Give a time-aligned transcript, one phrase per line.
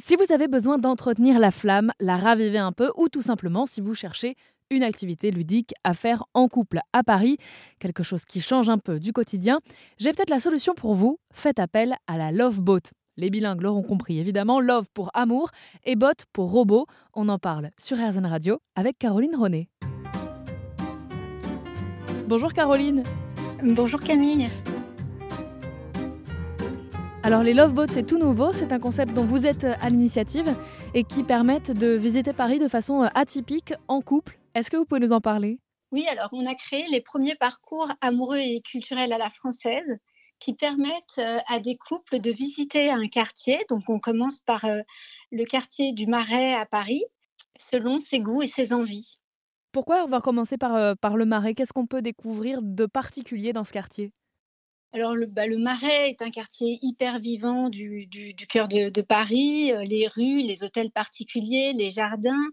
[0.00, 3.80] Si vous avez besoin d'entretenir la flamme, la raviver un peu, ou tout simplement si
[3.80, 4.36] vous cherchez
[4.70, 7.36] une activité ludique à faire en couple à Paris,
[7.80, 9.58] quelque chose qui change un peu du quotidien,
[9.98, 11.18] j'ai peut-être la solution pour vous.
[11.32, 12.92] Faites appel à la Love Boat.
[13.16, 15.50] Les bilingues l'auront compris évidemment, Love pour amour
[15.82, 16.86] et Bot pour robot.
[17.14, 19.68] On en parle sur RZN Radio avec Caroline René.
[22.28, 23.02] Bonjour Caroline.
[23.64, 24.46] Bonjour Camille.
[27.28, 30.56] Alors les Love Boats, c'est tout nouveau, c'est un concept dont vous êtes à l'initiative
[30.94, 34.38] et qui permettent de visiter Paris de façon euh, atypique en couple.
[34.54, 35.60] Est-ce que vous pouvez nous en parler?
[35.92, 39.98] Oui, alors on a créé les premiers parcours amoureux et culturels à la française
[40.38, 43.58] qui permettent euh, à des couples de visiter un quartier.
[43.68, 44.80] Donc on commence par euh,
[45.30, 47.04] le quartier du Marais à Paris,
[47.58, 49.18] selon ses goûts et ses envies.
[49.72, 51.52] Pourquoi on va commencer par, par le Marais?
[51.52, 54.14] Qu'est-ce qu'on peut découvrir de particulier dans ce quartier?
[54.94, 58.08] Alors, le, bah, le, Marais est un quartier hyper vivant du,
[58.48, 59.70] cœur de, Paris.
[59.72, 62.46] Euh, les rues, les hôtels particuliers, les jardins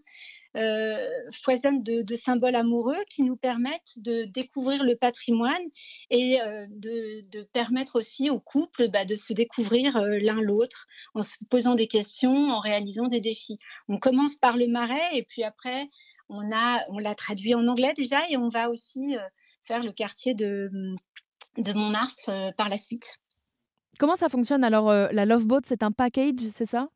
[0.54, 5.62] euh, foisonnent de, symboles amoureux qui nous permettent de découvrir le patrimoine
[6.10, 11.36] et euh, de, permettre aussi aux couples bah, de se découvrir l'un l'autre en se
[11.48, 13.58] posant des questions, en réalisant des défis.
[13.88, 15.88] On commence par le Marais et puis après,
[16.28, 19.16] on, a, on l'a traduit en anglais déjà et on va aussi
[19.62, 20.70] faire le quartier de
[21.58, 23.18] de Montmartre euh, par la suite.
[23.98, 26.88] Comment ça fonctionne alors euh, La Love Boat, c'est un package, c'est ça?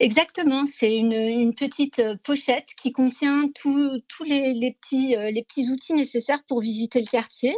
[0.00, 5.70] Exactement, c'est une, une, petite euh, pochette qui contient tous les, les, petits, les petits
[5.70, 7.56] outils nécessaires pour visiter le quartier.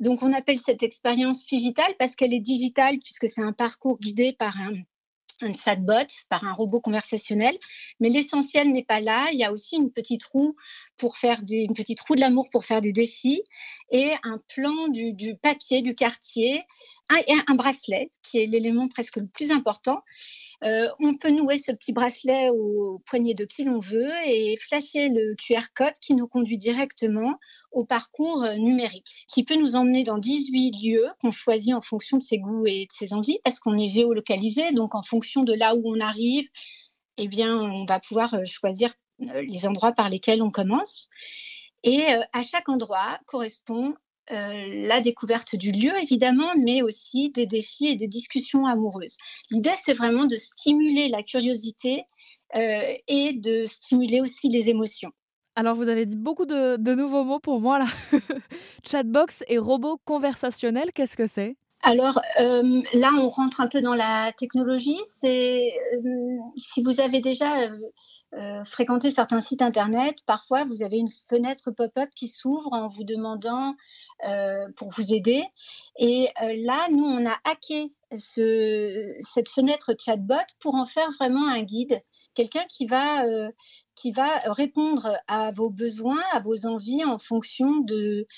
[0.00, 4.32] Donc on appelle cette expérience digitale parce qu'elle est digitale puisque c'est un parcours guidé
[4.32, 4.74] par un,
[5.42, 7.56] un chatbot, par un robot conversationnel.
[8.00, 9.28] Mais l'essentiel n'est pas là.
[9.32, 10.56] Il y a aussi une petite roue
[10.96, 13.42] pour faire des, une petite roue de l'amour pour faire des défis
[13.90, 16.64] et un plan du, du papier du quartier
[17.26, 20.02] et un bracelet qui est l'élément presque le plus important.
[20.64, 25.08] Euh, on peut nouer ce petit bracelet au poignet de qui l'on veut et flasher
[25.08, 27.34] le QR code qui nous conduit directement
[27.72, 32.16] au parcours euh, numérique, qui peut nous emmener dans 18 lieux qu'on choisit en fonction
[32.16, 35.52] de ses goûts et de ses envies, parce qu'on est géolocalisé, donc en fonction de
[35.52, 36.48] là où on arrive,
[37.18, 41.08] eh bien, on va pouvoir euh, choisir les endroits par lesquels on commence.
[41.82, 43.94] Et à chaque endroit correspond
[44.32, 49.16] euh, la découverte du lieu, évidemment, mais aussi des défis et des discussions amoureuses.
[49.50, 52.04] L'idée, c'est vraiment de stimuler la curiosité
[52.56, 55.12] euh, et de stimuler aussi les émotions.
[55.54, 57.86] Alors, vous avez dit beaucoup de, de nouveaux mots pour moi, là.
[58.84, 61.56] Chatbox et robot conversationnel, qu'est-ce que c'est?
[61.86, 64.98] Alors euh, là, on rentre un peu dans la technologie.
[65.22, 65.70] Euh,
[66.56, 67.70] si vous avez déjà
[68.34, 73.04] euh, fréquenté certains sites internet, parfois vous avez une fenêtre pop-up qui s'ouvre en vous
[73.04, 73.76] demandant
[74.74, 75.44] pour vous aider.
[75.96, 81.62] Et là, nous, on a hacké ce, cette fenêtre chatbot pour en faire vraiment un
[81.62, 82.02] guide,
[82.34, 83.22] quelqu'un qui va
[83.96, 88.28] qui va répondre à vos besoins, à vos envies en fonction de,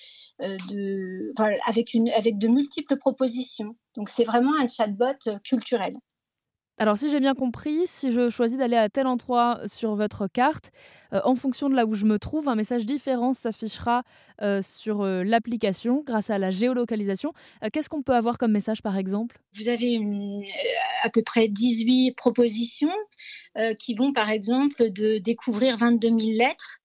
[1.37, 3.77] voilà, avec de multiples propositions.
[3.97, 5.95] Donc c'est vraiment un chatbot culturel.
[6.81, 10.71] Alors si j'ai bien compris, si je choisis d'aller à tel endroit sur votre carte,
[11.13, 14.05] euh, en fonction de là où je me trouve, un message différent s'affichera
[14.43, 17.33] euh, sur euh, l'application grâce à la géolocalisation.
[17.73, 19.41] Qu'est-ce qu'on peut avoir comme message par exemple?
[19.55, 19.99] Vous avez
[21.03, 22.95] à peu près 18 propositions
[23.81, 26.79] qui vont par exemple de découvrir 22 000 lettres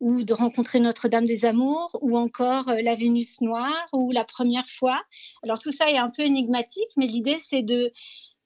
[0.00, 5.00] ou de rencontrer Notre-Dame des Amours, ou encore la Vénus noire, ou la première fois.
[5.42, 7.92] Alors tout ça est un peu énigmatique, mais l'idée c'est de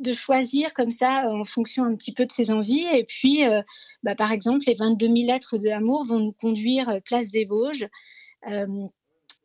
[0.00, 2.86] de choisir comme ça en fonction un petit peu de ses envies.
[2.92, 3.62] Et puis, euh,
[4.02, 7.86] bah, par exemple, les 22 000 lettres d'amour vont nous conduire euh, place des Vosges.
[8.48, 8.66] Euh,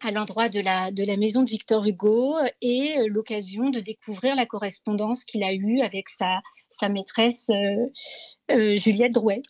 [0.01, 4.35] à l'endroit de la, de la maison de Victor Hugo et euh, l'occasion de découvrir
[4.35, 6.39] la correspondance qu'il a eue avec sa,
[6.69, 9.41] sa maîtresse euh, Juliette Drouet.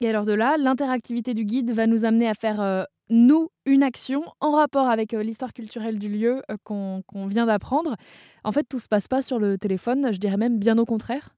[0.00, 3.82] Et alors de là, l'interactivité du guide va nous amener à faire euh, nous une
[3.82, 7.96] action en rapport avec euh, l'histoire culturelle du lieu euh, qu'on qu vient d'apprendre.
[8.44, 11.34] En fait, tout se passe pas sur le téléphone, je dirais même bien au contraire.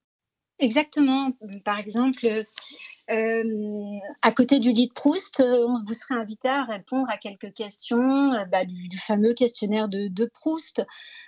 [0.59, 1.31] Exactement.
[1.65, 2.27] Par exemple,
[3.11, 8.33] euh, à côté du lit de Proust, vous serait invité à répondre à quelques questions
[8.51, 10.85] bah, du, du, fameux questionnaire de, de Proust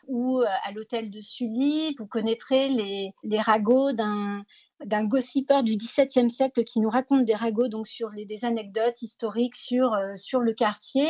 [0.09, 4.43] ou à l'hôtel de Sully, vous connaîtrez les, les ragots d'un
[4.85, 9.03] d'un gossipeur du XVIIe siècle qui nous raconte des ragots donc sur les, des anecdotes
[9.03, 11.09] historiques sur euh, sur le quartier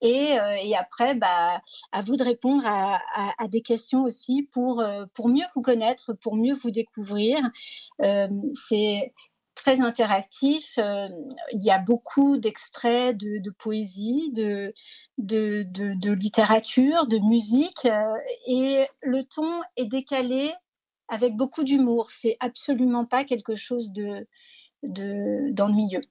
[0.00, 1.60] et, euh, et après bah,
[1.92, 5.62] à vous de répondre à, à, à des questions aussi pour euh, pour mieux vous
[5.62, 7.38] connaître pour mieux vous découvrir
[8.02, 8.28] euh,
[8.68, 9.12] c'est
[9.54, 10.78] très interactif.
[10.78, 14.74] Il y a beaucoup d'extraits de, de, poésie, de,
[15.16, 17.88] de, de, littérature, de musique,
[18.46, 20.52] et le ton est décalé
[21.08, 22.10] avec beaucoup d'humour.
[22.10, 24.26] C'est absolument pas quelque chose de,
[24.82, 26.02] de d'ennuyeux.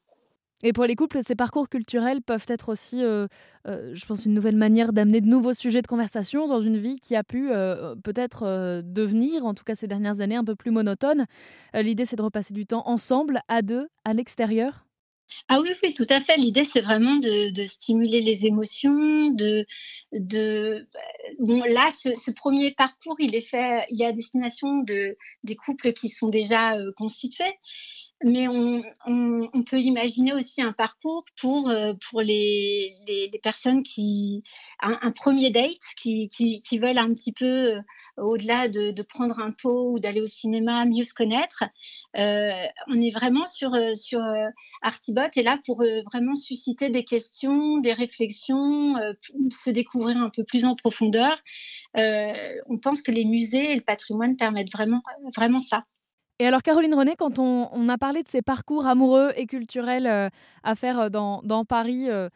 [0.63, 3.27] Et pour les couples, ces parcours culturels peuvent être aussi, euh,
[3.67, 6.97] euh, je pense, une nouvelle manière d'amener de nouveaux sujets de conversation dans une vie
[6.99, 10.71] qui a pu euh, peut-être devenir, en tout cas ces dernières années, un peu plus
[10.71, 11.25] monotone.
[11.73, 14.84] L'idée, c'est de repasser du temps ensemble, à deux, à l'extérieur.
[15.47, 16.37] Ah oui, oui, tout à fait.
[16.37, 19.65] L'idée, c'est vraiment de, stimuler les émotions, de,
[20.11, 20.87] de
[21.39, 25.93] bon, là, ce, premier parcours, il est fait, il est à destination de des couples
[25.93, 27.53] qui sont déjà constitués
[28.23, 34.41] mais on, on, peut imaginer aussi un parcours pour, euh, pour les, les, personnes qui.
[34.79, 37.81] Un, premier date qui, qui, qui, veulent un petit peu, euh,
[38.17, 41.63] au-delà de, de, prendre un pot ou d'aller au cinéma, mieux se connaître.
[42.17, 44.21] Euh, on est vraiment sur, sur
[44.81, 48.95] Artibot et là pour vraiment susciter des questions, des réflexions,
[49.51, 51.37] se découvrir un peu plus en profondeur.
[51.95, 55.03] on pense que les musées et le patrimoine permettent vraiment,
[55.35, 55.83] vraiment ça.
[56.39, 60.29] Et alors, Caroline René, quand on, a parlé de ces parcours amoureux et culturels euh,
[60.63, 62.27] à faire euh, dans, Paris, euh,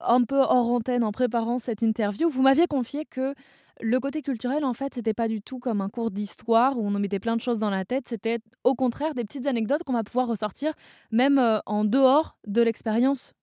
[0.00, 3.34] un peu hors antenne en préparant cette interview, vous m'aviez confié que
[3.80, 6.92] le côté culturel, en fait, c'était pas du tout comme un cours d'histoire où on
[6.92, 8.08] nous mettait plein de choses dans la tête.
[8.08, 10.72] C'était au contraire des petites anecdotes qu'on va pouvoir ressortir
[11.10, 13.34] même en dehors de l'expérience.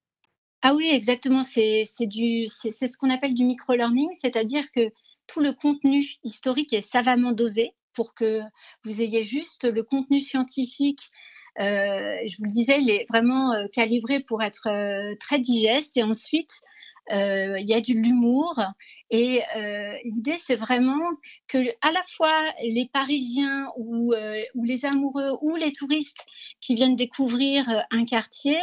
[0.61, 1.43] Ah oui, exactement.
[1.43, 4.91] C'est ce qu'on appelle du micro-learning, c'est-à-dire que
[5.25, 8.41] tout le contenu historique est savamment dosé pour que
[8.83, 11.09] vous ayez juste le contenu scientifique.
[11.59, 15.97] Euh, je vous le disais, il est vraiment euh, calibré pour être euh, très digeste.
[15.97, 16.51] Et ensuite,
[17.11, 18.59] il y a de l'humour.
[19.11, 19.41] Et
[20.03, 21.07] l'idée, c'est vraiment
[21.47, 22.33] que à la fois
[22.63, 24.15] les Parisiens ou,
[24.55, 26.25] ou, les amoureux ou les touristes
[26.61, 28.57] qui viennent découvrir un quartier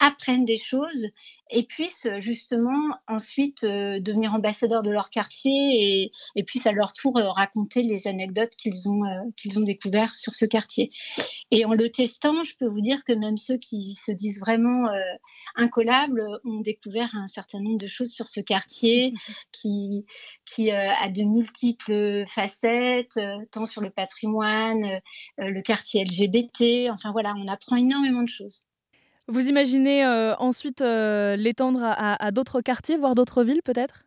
[0.00, 1.06] apprennent des choses
[1.50, 6.92] et puissent justement ensuite euh, devenir ambassadeurs de leur quartier et, et puissent à leur
[6.92, 10.90] tour euh, raconter les anecdotes qu'ils ont, euh, qu'ils ont découvertes sur ce quartier.
[11.50, 14.88] Et en le testant, je peux vous dire que même ceux qui se disent vraiment
[15.56, 19.14] incollables ont découvert un certain nombre de choses sur ce quartier
[19.52, 20.06] qui,
[20.44, 23.18] qui a de multiples facettes,
[23.50, 25.00] tant sur le patrimoine,
[25.38, 26.90] le quartier LGBT.
[26.92, 28.64] Enfin voilà, on apprend énormément de choses.
[29.30, 34.06] Vous imaginez euh, ensuite euh, l'étendre à, d'autres quartiers, voire d'autres villes peut-être?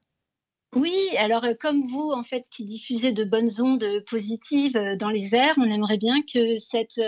[0.75, 5.35] Oui, alors euh, comme vous, en fait, qui diffusez de bonnes ondes positives dans les
[5.35, 7.00] airs, on aimerait bien que cette,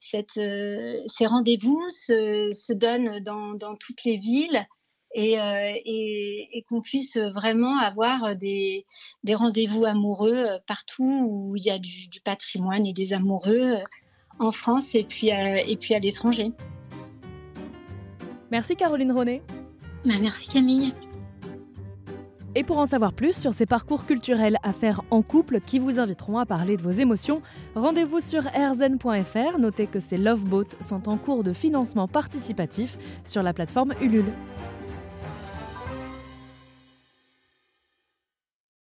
[0.00, 4.66] ces rendez-vous se, donnent dans, toutes les villes
[5.14, 8.84] et, qu'on puisse vraiment avoir des,
[9.26, 13.78] rendez-vous amoureux partout où il y a du, patrimoine et des amoureux
[14.38, 16.52] en France et et puis à l'étranger.
[18.50, 19.42] Merci Caroline Ronet.
[20.04, 20.92] Bah, merci Camille.
[22.56, 26.00] Et pour en savoir plus sur ces parcours culturels à faire en couple qui vous
[26.00, 27.42] inviteront à parler de vos émotions,
[27.76, 29.58] rendez-vous sur airzen.fr.
[29.58, 34.32] Notez que ces Love Boats sont en cours de financement participatif sur la plateforme Ulule.